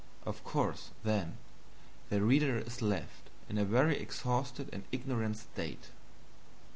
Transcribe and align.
Of 0.25 0.43
course, 0.43 0.89
then, 1.03 1.37
the 2.09 2.23
reader 2.23 2.57
is 2.57 2.81
left 2.81 3.29
in 3.47 3.59
a 3.59 3.63
very 3.65 3.99
exhausted 3.99 4.67
and 4.73 4.83
ignorant 4.91 5.37
state. 5.37 5.89